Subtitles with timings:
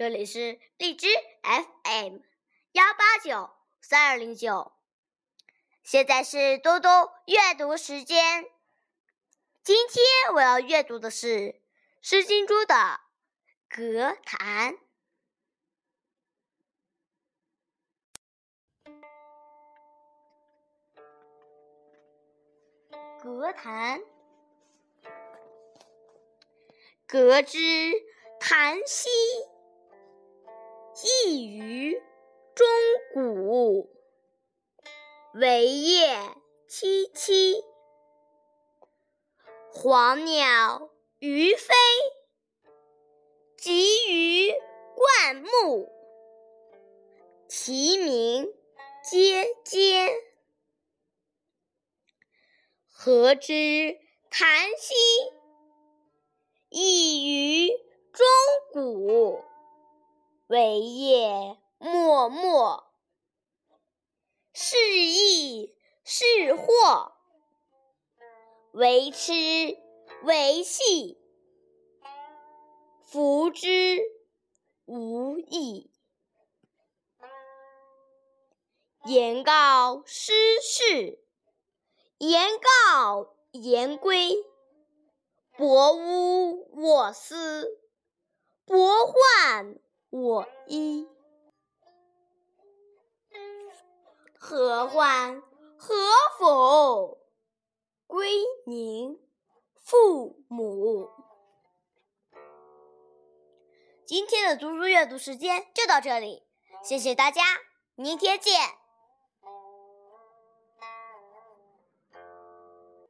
[0.00, 1.08] 这里是荔枝
[1.42, 2.20] FM
[2.72, 3.50] 幺八九
[3.82, 4.72] 三二零九。
[5.82, 8.46] 现在是多多阅读时间。
[9.62, 11.28] 今天我要阅读的是
[12.00, 12.74] 《诗经》中的
[13.68, 14.72] 《歌坛》。
[23.22, 24.00] 歌坛，
[27.06, 27.92] 革之
[28.40, 29.10] 檀兮，
[31.24, 32.00] 异于
[32.54, 32.66] 钟
[33.14, 33.90] 鼓。
[35.34, 36.08] 惟叶
[36.68, 37.62] 萋萋，
[39.72, 40.90] 黄鸟
[41.20, 41.72] 于飞，
[43.56, 44.52] 集于
[44.96, 45.88] 灌木，
[47.48, 48.52] 其鸣
[49.04, 50.10] 喈喈。
[52.88, 53.98] 何之
[54.30, 54.94] 檀兮，
[60.50, 62.92] 为业，默默，
[64.52, 67.12] 是益是祸。
[68.72, 69.78] 为痴
[70.24, 71.22] 为戏，
[73.04, 74.02] 弗之
[74.86, 75.88] 无益。
[79.04, 81.22] 言告失事。
[82.18, 84.34] 言告言归，
[85.56, 87.80] 伯污我思，
[88.64, 89.78] 伯患
[90.10, 91.08] 我一。
[94.34, 95.40] 何患
[95.76, 95.94] 何
[96.38, 97.18] 否？
[98.06, 98.28] 归
[98.66, 99.20] 宁
[99.76, 101.08] 父母。
[104.04, 106.42] 今天的读书阅读时间就到这里，
[106.82, 107.42] 谢谢大家，
[107.94, 108.79] 明天见。